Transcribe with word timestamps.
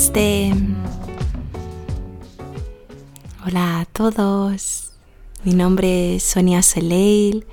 Namaste. 0.00 0.54
Hola 3.46 3.80
a 3.80 3.84
todos. 3.84 4.92
Mi 5.44 5.52
nombre 5.52 6.16
es 6.16 6.22
Sonia 6.22 6.62
Seleil 6.62 7.46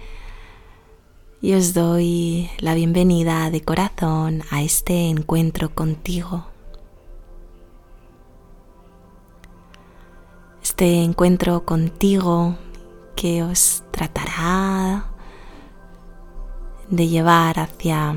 y 1.42 1.56
os 1.56 1.74
doy 1.74 2.50
la 2.60 2.74
bienvenida 2.74 3.50
de 3.50 3.60
corazón 3.60 4.44
a 4.50 4.62
este 4.62 5.10
encuentro 5.10 5.76
contigo. 5.76 6.46
Este 10.64 11.04
encuentro 11.04 11.66
contigo 11.66 12.56
que 13.18 13.44
os 13.44 13.84
tratará 13.92 15.08
de 16.90 17.10
llevar 17.10 17.60
hacia 17.60 18.12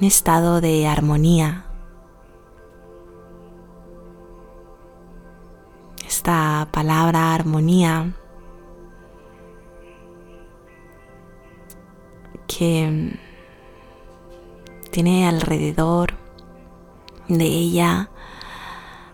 un 0.00 0.04
estado 0.04 0.60
de 0.60 0.88
armonía. 0.88 1.69
Esta 6.10 6.66
palabra 6.72 7.32
armonía 7.34 8.12
que 12.48 13.16
tiene 14.90 15.28
alrededor 15.28 16.14
de 17.28 17.44
ella 17.46 18.10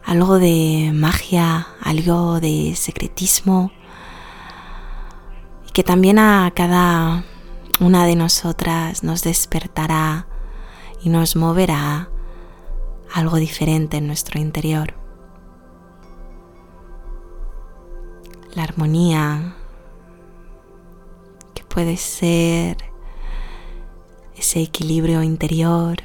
algo 0.07 0.39
de 0.39 0.91
magia, 0.95 1.67
algo 1.83 2.41
de 2.41 2.73
secretismo 2.75 3.71
y 5.69 5.73
que 5.73 5.85
también 5.85 6.19
a 6.19 6.51
cada 6.57 7.25
una 7.79 8.07
de 8.07 8.17
nosotras 8.17 9.05
nos 9.05 9.23
despertará 9.23 10.29
y 11.03 11.11
nos 11.11 11.37
moverá 11.37 12.09
algo 13.13 13.37
diferente 13.37 13.99
en 13.99 14.07
nuestro 14.07 14.41
interior. 14.41 15.06
La 18.57 18.65
armonía 18.65 19.55
que 21.55 21.63
puede 21.63 21.97
ser 21.97 22.79
ese 24.37 24.61
equilibrio 24.61 25.23
interior, 25.23 25.99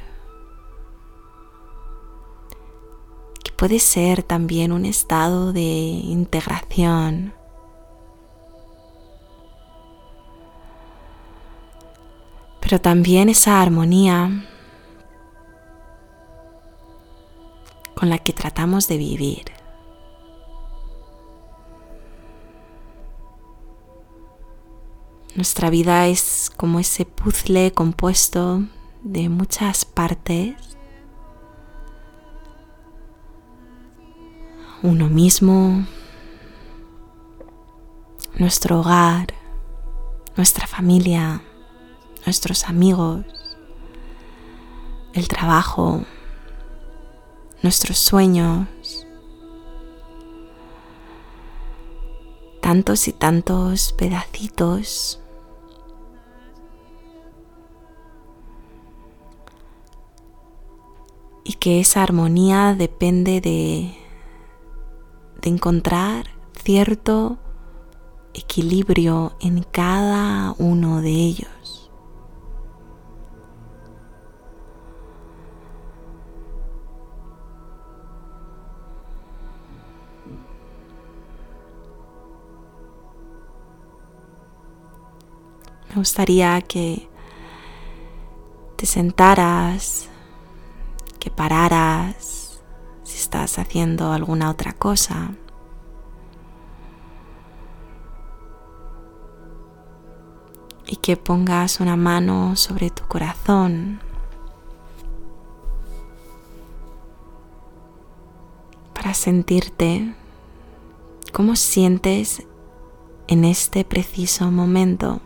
que 3.42 3.50
puede 3.56 3.80
ser 3.80 4.22
también 4.22 4.70
un 4.70 4.84
estado 4.84 5.52
de 5.52 5.60
integración 5.60 7.34
pero 12.72 12.80
también 12.80 13.28
esa 13.28 13.60
armonía 13.60 14.46
con 17.94 18.08
la 18.08 18.16
que 18.16 18.32
tratamos 18.32 18.88
de 18.88 18.96
vivir. 18.96 19.61
Nuestra 25.34 25.70
vida 25.70 26.08
es 26.08 26.52
como 26.54 26.78
ese 26.78 27.06
puzzle 27.06 27.72
compuesto 27.72 28.64
de 29.02 29.30
muchas 29.30 29.86
partes. 29.86 30.54
Uno 34.82 35.08
mismo, 35.08 35.86
nuestro 38.34 38.80
hogar, 38.80 39.32
nuestra 40.36 40.66
familia, 40.66 41.42
nuestros 42.26 42.64
amigos, 42.64 43.24
el 45.14 45.28
trabajo, 45.28 46.02
nuestros 47.62 47.96
sueños, 47.96 48.68
tantos 52.60 53.08
y 53.08 53.14
tantos 53.14 53.94
pedacitos 53.94 55.21
y 61.44 61.54
que 61.54 61.80
esa 61.80 62.02
armonía 62.02 62.74
depende 62.74 63.40
de, 63.40 63.94
de 65.40 65.50
encontrar 65.50 66.26
cierto 66.62 67.38
equilibrio 68.34 69.34
en 69.40 69.62
cada 69.62 70.54
uno 70.58 71.02
de 71.02 71.10
ellos. 71.10 71.90
Me 85.92 85.96
gustaría 85.96 86.58
que 86.62 87.06
te 88.76 88.86
sentaras, 88.86 90.08
que 91.22 91.30
pararas 91.30 92.60
si 93.04 93.16
estás 93.16 93.56
haciendo 93.60 94.10
alguna 94.10 94.50
otra 94.50 94.72
cosa. 94.72 95.30
Y 100.84 100.96
que 100.96 101.16
pongas 101.16 101.78
una 101.78 101.94
mano 101.94 102.56
sobre 102.56 102.90
tu 102.90 103.04
corazón 103.06 104.00
para 108.92 109.14
sentirte 109.14 110.16
cómo 111.32 111.54
sientes 111.54 112.42
en 113.28 113.44
este 113.44 113.84
preciso 113.84 114.50
momento 114.50 115.20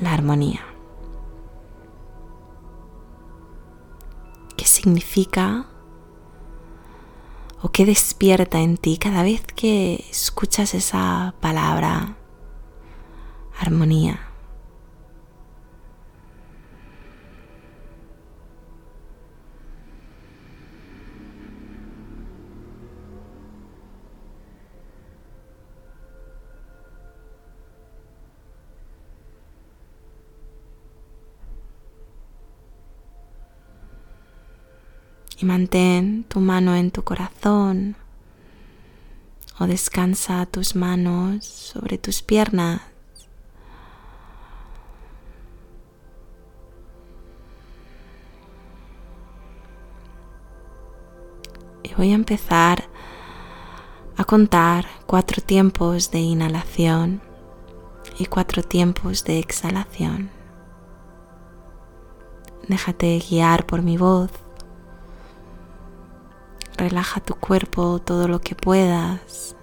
la 0.00 0.14
armonía. 0.14 0.71
Significa 4.82 5.66
o 7.62 7.68
qué 7.70 7.86
despierta 7.86 8.58
en 8.58 8.76
ti 8.76 8.98
cada 8.98 9.22
vez 9.22 9.42
que 9.54 10.04
escuchas 10.10 10.74
esa 10.74 11.34
palabra 11.40 12.16
armonía? 13.60 14.31
Y 35.42 35.44
mantén 35.44 36.24
tu 36.28 36.38
mano 36.38 36.76
en 36.76 36.92
tu 36.92 37.02
corazón 37.02 37.96
o 39.58 39.66
descansa 39.66 40.46
tus 40.46 40.76
manos 40.76 41.44
sobre 41.44 41.98
tus 41.98 42.22
piernas. 42.22 42.80
Y 51.82 51.94
voy 51.94 52.12
a 52.12 52.14
empezar 52.14 52.84
a 54.16 54.24
contar 54.24 54.86
cuatro 55.06 55.42
tiempos 55.42 56.12
de 56.12 56.20
inhalación 56.20 57.20
y 58.18 58.26
cuatro 58.26 58.62
tiempos 58.62 59.24
de 59.24 59.40
exhalación. 59.40 60.30
Déjate 62.68 63.18
guiar 63.18 63.66
por 63.66 63.82
mi 63.82 63.96
voz 63.96 64.30
Relaja 66.82 67.20
tu 67.20 67.36
cuerpo 67.36 68.00
todo 68.00 68.26
lo 68.26 68.40
que 68.40 68.56
puedas. 68.56 69.54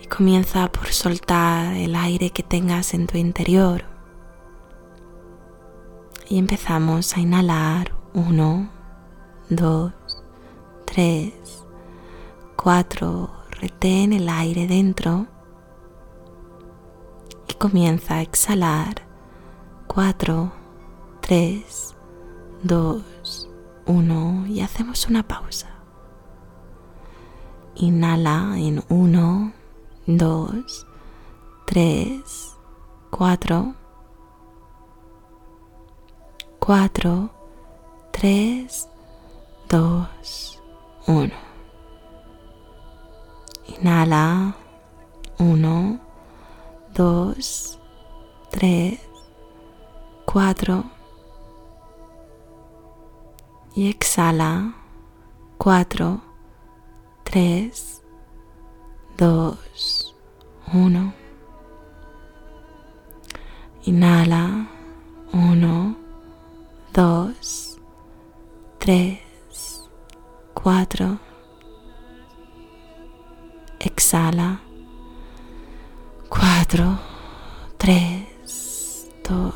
Y 0.00 0.06
comienza 0.06 0.70
por 0.70 0.86
soltar 0.92 1.74
el 1.74 1.96
aire 1.96 2.30
que 2.30 2.44
tengas 2.44 2.94
en 2.94 3.08
tu 3.08 3.18
interior. 3.18 3.82
Y 6.28 6.38
empezamos 6.38 7.16
a 7.16 7.20
inhalar. 7.20 7.96
Uno, 8.14 8.70
dos, 9.48 9.92
tres, 10.84 11.64
cuatro. 12.54 13.28
Retén 13.60 14.12
el 14.12 14.28
aire 14.28 14.68
dentro. 14.68 15.26
Y 17.48 17.54
comienza 17.54 18.18
a 18.18 18.22
exhalar. 18.22 19.02
Cuatro, 19.88 20.52
tres, 21.20 21.96
2, 22.62 23.48
1 23.86 24.46
y 24.48 24.60
hacemos 24.60 25.06
una 25.08 25.22
pausa. 25.22 25.68
Inhala 27.74 28.54
en 28.56 28.84
1, 28.88 29.52
2, 30.06 30.86
3, 31.66 32.56
4. 33.10 33.74
4, 36.58 37.30
3, 38.12 38.88
2, 39.68 40.62
1. 41.06 41.34
Inhala. 43.78 44.54
1, 45.38 46.00
2, 46.94 47.78
3, 48.50 49.00
4. 50.26 50.99
Y 53.74 53.88
exhala. 53.88 54.74
4, 55.58 56.20
3, 57.24 58.02
2, 59.16 59.58
1. 60.72 61.14
Inhala. 63.84 64.66
1, 65.32 65.96
2, 66.92 67.34
3, 68.78 69.20
4. 70.54 71.18
Exhala. 73.78 74.60
4, 76.28 76.98
3, 77.78 79.10
2, 79.22 79.54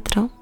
4. 0.00 0.41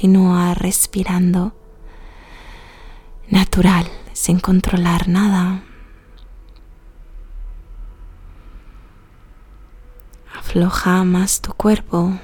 continúa 0.00 0.54
respirando 0.54 1.52
natural, 3.28 3.86
sin 4.14 4.40
controlar 4.40 5.08
nada. 5.08 5.62
Afloja 10.34 11.04
más 11.04 11.42
tu 11.42 11.52
cuerpo. 11.52 12.18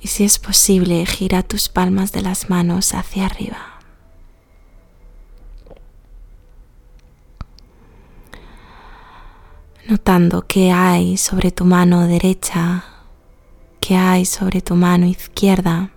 Y 0.00 0.08
si 0.08 0.24
es 0.24 0.38
posible, 0.38 1.04
gira 1.04 1.42
tus 1.42 1.68
palmas 1.68 2.12
de 2.12 2.22
las 2.22 2.48
manos 2.48 2.94
hacia 2.94 3.26
arriba. 3.26 3.75
Notando 9.88 10.44
qué 10.48 10.72
hay 10.72 11.16
sobre 11.16 11.52
tu 11.52 11.64
mano 11.64 12.08
derecha, 12.08 12.82
qué 13.78 13.96
hay 13.96 14.24
sobre 14.24 14.60
tu 14.60 14.74
mano 14.74 15.06
izquierda. 15.06 15.90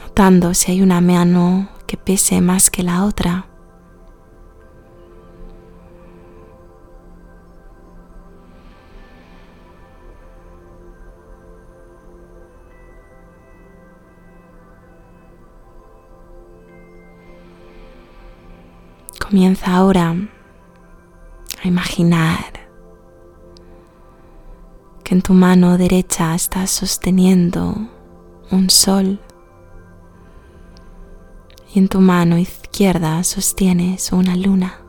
Notando 0.00 0.52
si 0.54 0.72
hay 0.72 0.82
una 0.82 1.00
mano 1.00 1.68
que 1.86 1.96
pese 1.96 2.40
más 2.40 2.70
que 2.70 2.82
la 2.82 3.04
otra. 3.04 3.51
Comienza 19.32 19.74
ahora 19.74 20.14
a 21.64 21.66
imaginar 21.66 22.52
que 25.02 25.14
en 25.14 25.22
tu 25.22 25.32
mano 25.32 25.78
derecha 25.78 26.34
estás 26.34 26.70
sosteniendo 26.70 27.74
un 28.50 28.68
sol 28.68 29.18
y 31.72 31.78
en 31.78 31.88
tu 31.88 32.00
mano 32.02 32.36
izquierda 32.36 33.24
sostienes 33.24 34.12
una 34.12 34.36
luna. 34.36 34.82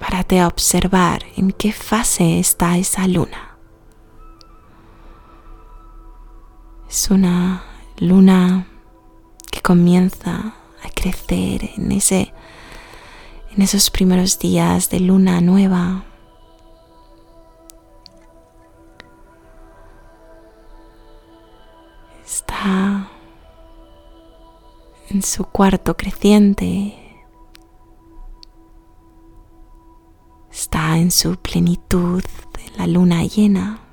Párate 0.00 0.40
a 0.40 0.48
observar 0.48 1.22
en 1.36 1.52
qué 1.52 1.70
fase 1.72 2.40
está 2.40 2.76
esa 2.76 3.06
luna. 3.06 3.51
Es 6.92 7.10
una 7.10 7.64
luna 7.96 8.66
que 9.50 9.62
comienza 9.62 10.54
a 10.84 10.90
crecer 10.94 11.70
en 11.74 11.90
ese 11.90 12.34
en 13.56 13.62
esos 13.62 13.88
primeros 13.88 14.38
días 14.38 14.90
de 14.90 15.00
luna 15.00 15.40
nueva. 15.40 16.04
Está 22.26 23.08
en 25.08 25.22
su 25.22 25.44
cuarto 25.44 25.96
creciente. 25.96 27.24
Está 30.52 30.98
en 30.98 31.10
su 31.10 31.36
plenitud, 31.36 32.22
en 32.66 32.76
la 32.76 32.86
luna 32.86 33.24
llena. 33.24 33.91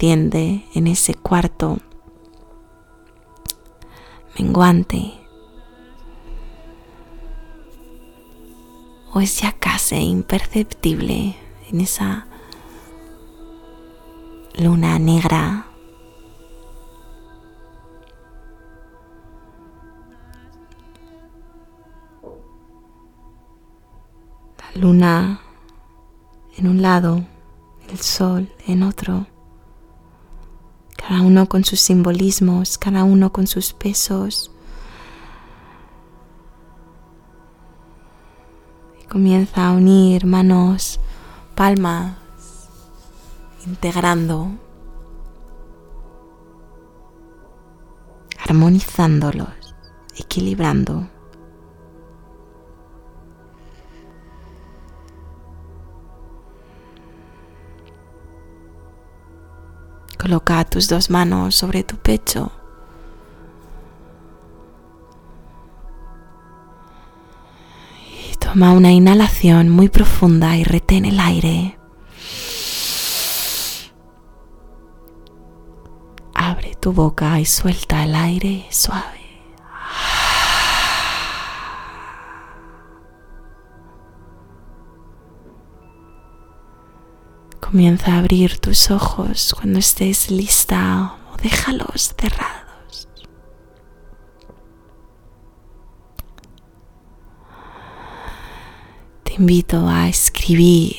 En 0.00 0.86
ese 0.86 1.14
cuarto 1.14 1.78
menguante. 4.38 5.14
O 9.12 9.20
es 9.20 9.40
ya 9.40 9.52
casi 9.52 9.96
imperceptible 9.96 11.34
en 11.70 11.80
esa 11.80 12.28
luna 14.56 14.98
negra 15.00 15.66
la 24.58 24.80
luna 24.80 25.40
en 26.56 26.68
un 26.68 26.82
lado 26.82 27.24
el 27.90 27.98
sol 27.98 28.48
en 28.66 28.82
otro, 28.82 29.26
cada 31.08 31.22
uno 31.22 31.48
con 31.48 31.64
sus 31.64 31.80
simbolismos, 31.80 32.76
cada 32.76 33.02
uno 33.02 33.32
con 33.32 33.46
sus 33.46 33.72
pesos. 33.72 34.50
Y 39.02 39.06
comienza 39.06 39.68
a 39.68 39.72
unir 39.72 40.26
manos, 40.26 41.00
palmas, 41.54 42.14
integrando 43.66 44.50
armonizándolos, 48.46 49.74
equilibrando. 50.14 51.08
Coloca 60.18 60.64
tus 60.64 60.88
dos 60.88 61.10
manos 61.10 61.54
sobre 61.54 61.84
tu 61.84 61.96
pecho. 61.96 62.50
Y 68.30 68.36
toma 68.36 68.72
una 68.72 68.90
inhalación 68.90 69.68
muy 69.68 69.88
profunda 69.88 70.56
y 70.56 70.64
retén 70.64 71.04
el 71.04 71.20
aire. 71.20 71.78
Abre 76.34 76.74
tu 76.80 76.92
boca 76.92 77.38
y 77.38 77.46
suelta 77.46 78.04
el 78.04 78.14
aire 78.14 78.66
suave. 78.70 79.17
Comienza 87.60 88.14
a 88.14 88.18
abrir 88.18 88.58
tus 88.58 88.90
ojos 88.90 89.54
cuando 89.54 89.78
estés 89.78 90.30
lista 90.30 91.16
o 91.32 91.36
déjalos 91.36 92.14
cerrados. 92.18 93.08
Te 99.24 99.34
invito 99.34 99.86
a 99.86 100.08
escribir 100.08 100.96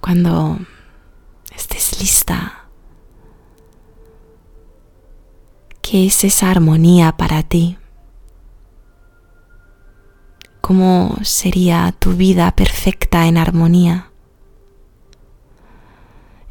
cuando 0.00 0.58
estés 1.54 2.00
lista. 2.00 2.68
¿Qué 5.82 6.06
es 6.06 6.22
esa 6.22 6.50
armonía 6.50 7.16
para 7.16 7.42
ti? 7.42 7.76
¿Cómo 10.60 11.16
sería 11.22 11.92
tu 11.98 12.12
vida 12.12 12.54
perfecta 12.54 13.26
en 13.26 13.36
armonía? 13.38 14.09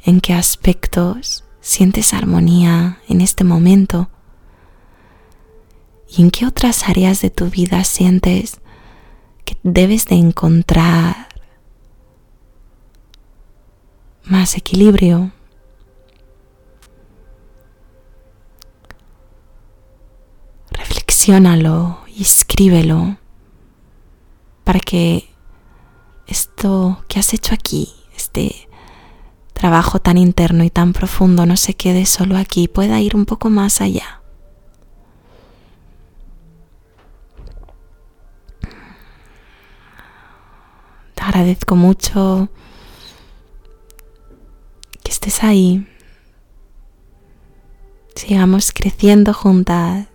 En 0.10 0.22
qué 0.22 0.34
aspectos 0.34 1.46
sientes 1.62 2.14
armonía 2.14 3.00
en 3.08 3.22
este 3.22 3.44
momento 3.44 4.10
y 6.10 6.24
en 6.24 6.32
qué 6.32 6.48
otras 6.48 6.90
áreas 6.90 7.22
de 7.22 7.30
tu 7.30 7.50
vida 7.50 7.84
sientes 7.84 8.60
que 9.46 9.56
debes 9.62 10.06
de 10.06 10.16
encontrar 10.16 11.28
más 14.24 14.58
equilibrio. 14.58 15.32
Reflexiónalo 20.72 22.00
y 22.08 22.24
escríbelo 22.24 23.18
para 24.64 24.80
que 24.80 25.30
esto 26.26 27.04
que 27.08 27.20
has 27.20 27.34
hecho 27.34 27.54
aquí, 27.54 27.94
este 28.16 28.69
trabajo 29.60 30.00
tan 30.00 30.18
interno 30.18 30.64
y 30.64 30.70
tan 30.70 30.94
profundo 30.94 31.46
no 31.46 31.58
se 31.58 31.74
quede 31.74 32.06
solo 32.06 32.38
aquí, 32.38 32.70
pueda 32.70 33.02
ir 33.02 33.14
un 33.14 33.26
poco 33.26 33.50
más 33.50 33.82
allá. 33.82 34.22
Te 41.14 41.22
agradezco 41.22 41.76
mucho 41.76 42.48
que 45.04 45.12
estés 45.12 45.44
ahí. 45.44 45.86
Sigamos 48.16 48.72
creciendo 48.72 49.34
juntas. 49.34 50.08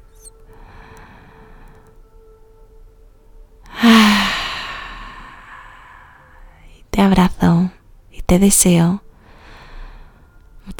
Te 6.88 7.02
abrazo 7.02 7.70
y 8.10 8.22
te 8.22 8.38
deseo 8.38 9.02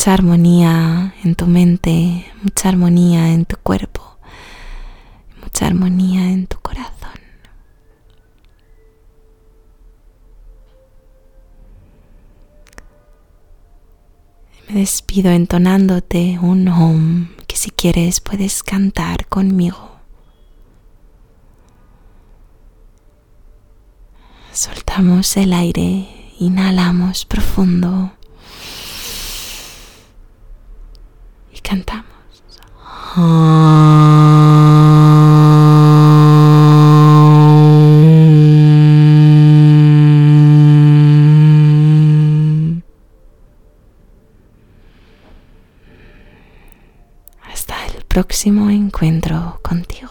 mucha 0.05 0.13
armonía 0.13 1.15
en 1.25 1.35
tu 1.35 1.47
mente, 1.47 2.31
mucha 2.43 2.69
armonía 2.69 3.33
en 3.33 3.47
tu 3.47 3.57
cuerpo, 3.57 4.19
mucha 5.41 5.67
armonía 5.67 6.31
en 6.31 6.47
tu 6.47 6.59
corazón. 6.59 6.93
Me 14.69 14.81
despido 14.81 15.31
entonándote 15.31 16.39
un 16.39 16.69
home 16.69 17.31
que 17.47 17.57
si 17.57 17.71
quieres 17.71 18.21
puedes 18.21 18.63
cantar 18.63 19.27
conmigo. 19.29 19.93
Soltamos 24.53 25.35
el 25.39 25.55
aire, 25.55 26.35
inhalamos 26.39 27.25
profundo. 27.25 28.13
Cantamos. 31.65 32.05
Hasta 47.43 47.87
el 47.87 48.05
próximo 48.05 48.69
encuentro 48.71 49.59
contigo. 49.63 50.11